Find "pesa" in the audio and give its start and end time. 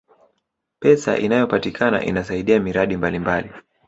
0.79-1.17